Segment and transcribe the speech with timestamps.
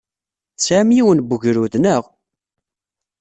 [0.57, 2.03] Tesɛam yiwen n wegrud, naɣ?